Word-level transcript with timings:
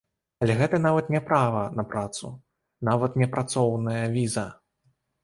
Але 0.43 0.53
гэта 0.59 0.77
нават 0.85 1.11
не 1.15 1.19
права 1.27 1.61
на 1.79 1.83
працу, 1.91 2.31
нават 2.89 3.19
не 3.23 3.29
працоўная 3.37 4.01
віза. 4.17 4.47